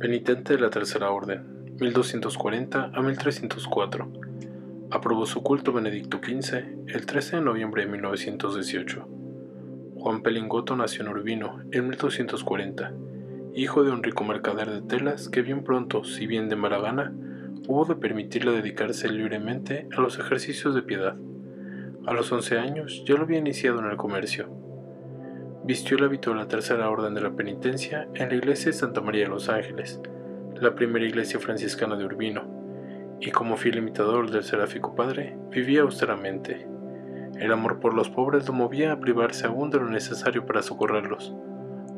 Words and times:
penitente 0.00 0.54
de 0.54 0.60
la 0.60 0.70
Tercera 0.70 1.10
Orden, 1.10 1.74
1240 1.78 2.90
a 2.94 3.02
1304. 3.02 4.10
Aprobó 4.90 5.26
su 5.26 5.42
culto 5.42 5.74
Benedicto 5.74 6.20
XV 6.24 6.86
el 6.86 7.04
13 7.04 7.36
de 7.36 7.42
noviembre 7.42 7.84
de 7.84 7.92
1918. 7.92 9.06
Juan 9.96 10.22
Pelingoto 10.22 10.74
nació 10.74 11.02
en 11.02 11.08
Urbino 11.08 11.60
en 11.70 11.86
1240, 11.88 12.94
hijo 13.54 13.84
de 13.84 13.90
un 13.90 14.02
rico 14.02 14.24
mercader 14.24 14.70
de 14.70 14.80
telas 14.80 15.28
que 15.28 15.42
bien 15.42 15.64
pronto, 15.64 16.02
si 16.02 16.26
bien 16.26 16.48
de 16.48 16.56
Maragana, 16.56 17.12
hubo 17.68 17.84
de 17.84 17.96
permitirle 17.96 18.52
dedicarse 18.52 19.06
libremente 19.10 19.86
a 19.94 20.00
los 20.00 20.18
ejercicios 20.18 20.74
de 20.74 20.80
piedad. 20.80 21.16
A 22.06 22.14
los 22.14 22.32
11 22.32 22.58
años 22.58 23.04
ya 23.06 23.16
lo 23.16 23.24
había 23.24 23.38
iniciado 23.38 23.80
en 23.80 23.90
el 23.90 23.98
comercio 23.98 24.48
Vistió 25.70 25.96
el 25.96 26.02
hábito 26.02 26.30
de 26.30 26.36
la 26.36 26.48
Tercera 26.48 26.90
Orden 26.90 27.14
de 27.14 27.20
la 27.20 27.30
Penitencia 27.30 28.08
en 28.14 28.30
la 28.30 28.34
iglesia 28.34 28.72
de 28.72 28.76
Santa 28.76 29.00
María 29.00 29.22
de 29.22 29.30
los 29.30 29.48
Ángeles, 29.48 30.00
la 30.56 30.74
primera 30.74 31.06
iglesia 31.06 31.38
franciscana 31.38 31.94
de 31.94 32.04
Urbino, 32.04 32.42
y 33.20 33.30
como 33.30 33.56
fiel 33.56 33.78
imitador 33.78 34.32
del 34.32 34.42
seráfico 34.42 34.96
padre, 34.96 35.36
vivía 35.52 35.82
austeramente. 35.82 36.66
El 37.38 37.52
amor 37.52 37.78
por 37.78 37.94
los 37.94 38.10
pobres 38.10 38.48
lo 38.48 38.52
movía 38.52 38.90
a 38.90 38.98
privarse 38.98 39.46
aún 39.46 39.70
de 39.70 39.78
lo 39.78 39.88
necesario 39.88 40.44
para 40.44 40.62
socorrerlos. 40.62 41.36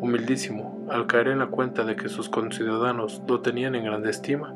Humildísimo, 0.00 0.86
al 0.90 1.06
caer 1.06 1.28
en 1.28 1.38
la 1.38 1.46
cuenta 1.46 1.86
de 1.86 1.96
que 1.96 2.10
sus 2.10 2.28
conciudadanos 2.28 3.22
lo 3.26 3.40
tenían 3.40 3.74
en 3.74 3.84
grande 3.84 4.10
estima, 4.10 4.54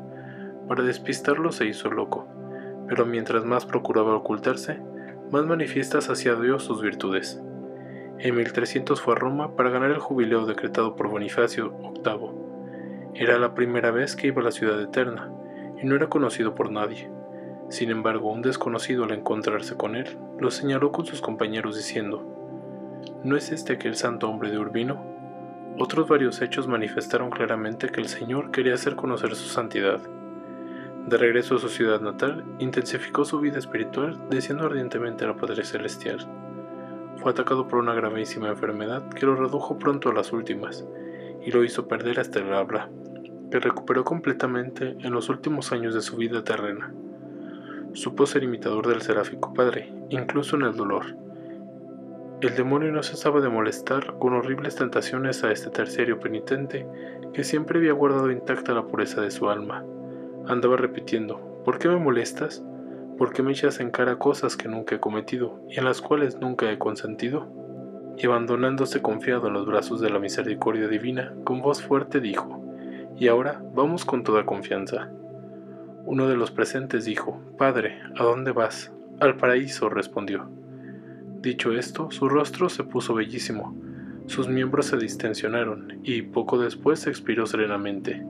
para 0.67 0.83
despistarlo 0.83 1.51
se 1.51 1.65
hizo 1.65 1.89
loco, 1.89 2.27
pero 2.87 3.03
mientras 3.07 3.45
más 3.45 3.65
procuraba 3.65 4.13
ocultarse, 4.13 4.79
más 5.31 5.43
manifiestas 5.43 6.07
hacía 6.11 6.35
Dios 6.35 6.65
sus 6.65 6.83
virtudes. 6.83 7.41
En 8.19 8.35
1300 8.35 8.99
fue 8.99 9.13
a 9.13 9.17
Roma 9.17 9.55
para 9.55 9.69
ganar 9.69 9.91
el 9.91 9.99
jubileo 9.99 10.47
decretado 10.47 10.95
por 10.95 11.07
Bonifacio 11.07 11.69
VIII. 12.03 12.31
Era 13.13 13.37
la 13.37 13.53
primera 13.53 13.91
vez 13.91 14.15
que 14.15 14.27
iba 14.27 14.41
a 14.41 14.45
la 14.45 14.51
ciudad 14.51 14.81
eterna 14.81 15.31
y 15.79 15.85
no 15.85 15.95
era 15.95 16.09
conocido 16.09 16.55
por 16.55 16.71
nadie. 16.71 17.11
Sin 17.69 17.91
embargo, 17.91 18.31
un 18.31 18.41
desconocido 18.41 19.03
al 19.03 19.11
encontrarse 19.11 19.77
con 19.77 19.95
él 19.95 20.17
lo 20.39 20.49
señaló 20.49 20.91
con 20.91 21.05
sus 21.05 21.21
compañeros 21.21 21.75
diciendo, 21.75 22.25
¿No 23.23 23.37
es 23.37 23.51
este 23.51 23.73
aquel 23.73 23.95
santo 23.95 24.27
hombre 24.27 24.49
de 24.49 24.57
Urbino? 24.57 24.99
Otros 25.77 26.07
varios 26.07 26.41
hechos 26.41 26.67
manifestaron 26.67 27.29
claramente 27.29 27.89
que 27.89 28.01
el 28.01 28.07
Señor 28.07 28.49
quería 28.49 28.73
hacer 28.73 28.95
conocer 28.95 29.35
su 29.35 29.47
santidad. 29.47 29.99
De 31.05 31.17
regreso 31.17 31.55
a 31.55 31.59
su 31.59 31.69
ciudad 31.69 32.01
natal, 32.01 32.43
intensificó 32.57 33.25
su 33.25 33.39
vida 33.39 33.59
espiritual, 33.59 34.17
deseando 34.31 34.65
ardientemente 34.65 35.23
a 35.23 35.27
la 35.27 35.35
Padre 35.35 35.63
Celestial 35.63 36.27
fue 37.17 37.31
atacado 37.31 37.67
por 37.67 37.79
una 37.79 37.93
gravísima 37.93 38.49
enfermedad 38.49 39.09
que 39.09 39.25
lo 39.25 39.35
redujo 39.35 39.77
pronto 39.77 40.09
a 40.09 40.13
las 40.13 40.31
últimas 40.31 40.85
y 41.45 41.51
lo 41.51 41.63
hizo 41.63 41.87
perder 41.87 42.19
hasta 42.19 42.39
el 42.39 42.53
habla, 42.53 42.89
que 43.51 43.59
recuperó 43.59 44.03
completamente 44.03 44.95
en 44.99 45.11
los 45.11 45.29
últimos 45.29 45.71
años 45.71 45.93
de 45.93 46.01
su 46.01 46.17
vida 46.17 46.43
terrena. 46.43 46.93
Supo 47.93 48.25
ser 48.25 48.43
imitador 48.43 48.87
del 48.87 49.01
seráfico 49.01 49.53
padre, 49.53 49.93
incluso 50.09 50.55
en 50.55 50.63
el 50.63 50.75
dolor. 50.75 51.15
El 52.41 52.55
demonio 52.55 52.91
no 52.91 53.01
cesaba 53.01 53.41
de 53.41 53.49
molestar 53.49 54.19
con 54.19 54.33
horribles 54.33 54.75
tentaciones 54.75 55.43
a 55.43 55.51
este 55.51 55.71
terciario 55.71 56.19
penitente 56.19 56.85
que 57.33 57.43
siempre 57.43 57.79
había 57.79 57.93
guardado 57.93 58.29
intacta 58.29 58.73
la 58.73 58.85
pureza 58.85 59.21
de 59.21 59.31
su 59.31 59.49
alma. 59.49 59.83
Andaba 60.45 60.77
repitiendo, 60.77 61.61
¿por 61.65 61.79
qué 61.79 61.87
me 61.87 61.97
molestas? 61.97 62.63
¿Por 63.17 63.33
qué 63.33 63.41
me 63.41 63.51
echas 63.51 63.79
en 63.79 63.89
cara 63.89 64.19
cosas 64.19 64.55
que 64.55 64.67
nunca 64.67 64.93
he 64.93 64.99
cometido 64.99 65.59
y 65.67 65.79
en 65.79 65.85
las 65.85 66.01
cuales 66.01 66.39
nunca 66.39 66.71
he 66.71 66.77
consentido? 66.77 67.47
Y 68.15 68.27
abandonándose 68.27 69.01
confiado 69.01 69.47
en 69.47 69.53
los 69.53 69.65
brazos 69.65 69.99
de 70.01 70.11
la 70.11 70.19
misericordia 70.19 70.87
divina, 70.87 71.33
con 71.43 71.61
voz 71.61 71.81
fuerte 71.81 72.19
dijo, 72.19 72.63
Y 73.17 73.27
ahora 73.27 73.63
vamos 73.73 74.05
con 74.05 74.23
toda 74.23 74.45
confianza. 74.45 75.09
Uno 76.05 76.27
de 76.27 76.37
los 76.37 76.51
presentes 76.51 77.05
dijo, 77.05 77.41
Padre, 77.57 77.99
¿a 78.19 78.23
dónde 78.23 78.51
vas? 78.51 78.91
Al 79.19 79.35
paraíso, 79.35 79.89
respondió. 79.89 80.47
Dicho 81.41 81.71
esto, 81.71 82.11
su 82.11 82.29
rostro 82.29 82.69
se 82.69 82.83
puso 82.83 83.15
bellísimo, 83.15 83.75
sus 84.27 84.47
miembros 84.47 84.85
se 84.85 84.97
distensionaron 84.97 86.01
y 86.03 86.21
poco 86.21 86.59
después 86.59 87.07
expiró 87.07 87.47
serenamente. 87.47 88.23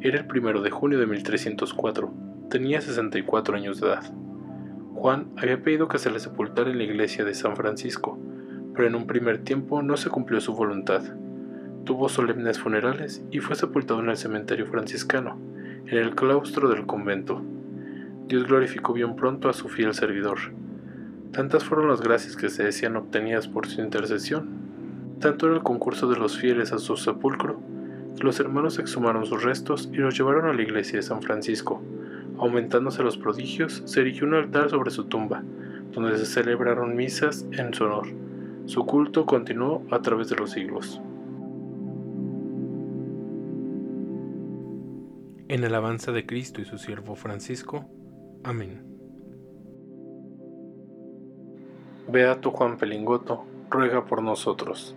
Era 0.00 0.18
el 0.18 0.26
primero 0.26 0.62
de 0.62 0.70
junio 0.70 1.00
de 1.00 1.06
1304 1.06 2.31
tenía 2.52 2.82
64 2.82 3.56
años 3.56 3.80
de 3.80 3.86
edad. 3.86 4.12
Juan 4.92 5.28
había 5.38 5.62
pedido 5.62 5.88
que 5.88 5.96
se 5.96 6.10
le 6.10 6.20
sepultara 6.20 6.70
en 6.70 6.76
la 6.76 6.84
iglesia 6.84 7.24
de 7.24 7.32
San 7.32 7.56
Francisco, 7.56 8.18
pero 8.74 8.86
en 8.86 8.94
un 8.94 9.06
primer 9.06 9.38
tiempo 9.38 9.80
no 9.80 9.96
se 9.96 10.10
cumplió 10.10 10.38
su 10.38 10.52
voluntad. 10.52 11.02
Tuvo 11.84 12.10
solemnes 12.10 12.58
funerales 12.58 13.24
y 13.30 13.38
fue 13.38 13.56
sepultado 13.56 14.00
en 14.00 14.10
el 14.10 14.18
cementerio 14.18 14.66
franciscano, 14.66 15.38
en 15.86 15.96
el 15.96 16.14
claustro 16.14 16.68
del 16.68 16.84
convento. 16.84 17.40
Dios 18.28 18.46
glorificó 18.46 18.92
bien 18.92 19.16
pronto 19.16 19.48
a 19.48 19.54
su 19.54 19.70
fiel 19.70 19.94
servidor. 19.94 20.38
Tantas 21.32 21.64
fueron 21.64 21.88
las 21.88 22.02
gracias 22.02 22.36
que 22.36 22.50
se 22.50 22.64
decían 22.64 22.96
obtenidas 22.96 23.48
por 23.48 23.66
su 23.66 23.80
intercesión, 23.80 25.16
tanto 25.20 25.46
era 25.46 25.56
el 25.56 25.62
concurso 25.62 26.06
de 26.06 26.18
los 26.18 26.36
fieles 26.36 26.70
a 26.74 26.78
su 26.78 26.98
sepulcro, 26.98 27.62
que 28.14 28.24
los 28.24 28.38
hermanos 28.40 28.78
exhumaron 28.78 29.24
sus 29.24 29.42
restos 29.42 29.88
y 29.90 29.96
los 29.96 30.18
llevaron 30.18 30.44
a 30.44 30.52
la 30.52 30.60
iglesia 30.60 30.98
de 30.98 31.02
San 31.02 31.22
Francisco, 31.22 31.82
Aumentándose 32.42 33.04
los 33.04 33.16
prodigios, 33.16 33.82
se 33.84 34.00
erigió 34.00 34.26
un 34.26 34.34
altar 34.34 34.68
sobre 34.68 34.90
su 34.90 35.04
tumba, 35.04 35.44
donde 35.92 36.18
se 36.18 36.26
celebraron 36.26 36.96
misas 36.96 37.46
en 37.52 37.72
su 37.72 37.84
honor. 37.84 38.08
Su 38.66 38.84
culto 38.84 39.26
continuó 39.26 39.84
a 39.92 40.02
través 40.02 40.28
de 40.28 40.34
los 40.34 40.50
siglos. 40.50 41.00
En 45.46 45.64
alabanza 45.64 46.10
de 46.10 46.26
Cristo 46.26 46.60
y 46.60 46.64
su 46.64 46.78
siervo 46.78 47.14
Francisco. 47.14 47.84
Amén. 48.42 48.82
Beato 52.08 52.50
Juan 52.50 52.76
Pelingoto, 52.76 53.44
ruega 53.70 54.04
por 54.04 54.20
nosotros. 54.20 54.96